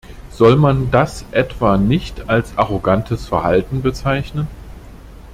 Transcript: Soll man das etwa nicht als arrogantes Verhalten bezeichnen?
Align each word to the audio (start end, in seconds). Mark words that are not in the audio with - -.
Soll 0.31 0.55
man 0.55 0.89
das 0.89 1.25
etwa 1.29 1.77
nicht 1.77 2.27
als 2.27 2.57
arrogantes 2.57 3.27
Verhalten 3.27 3.83
bezeichnen? 3.83 4.47